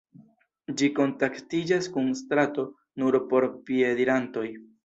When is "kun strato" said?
1.97-2.67